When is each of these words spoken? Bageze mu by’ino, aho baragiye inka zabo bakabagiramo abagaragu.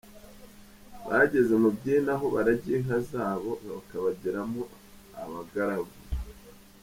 Bageze 1.07 1.53
mu 1.61 1.69
by’ino, 1.75 2.09
aho 2.15 2.25
baragiye 2.35 2.75
inka 2.79 2.97
zabo 3.11 3.51
bakabagiramo 3.71 4.61
abagaragu. 5.21 5.95